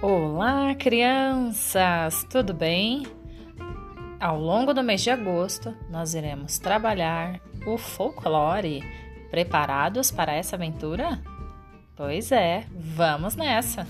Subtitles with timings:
[0.00, 2.22] Olá, crianças!
[2.30, 3.04] Tudo bem?
[4.20, 8.80] Ao longo do mês de agosto, nós iremos trabalhar o folclore.
[9.28, 11.20] Preparados para essa aventura?
[11.96, 13.88] Pois é, vamos nessa!